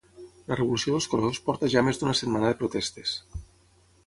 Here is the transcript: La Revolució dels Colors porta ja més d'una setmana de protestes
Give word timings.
La 0.51 0.55
Revolució 0.59 0.93
dels 0.95 1.07
Colors 1.11 1.41
porta 1.49 1.71
ja 1.75 1.83
més 1.89 2.01
d'una 2.01 2.17
setmana 2.23 2.51
de 2.53 2.59
protestes 2.63 3.17